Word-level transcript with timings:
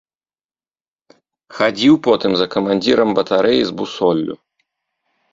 Хадзіў 1.57 1.95
потым 2.07 2.31
за 2.39 2.47
камандзірам 2.55 3.09
батарэі 3.19 3.61
з 3.69 3.77
бусоллю. 3.83 4.35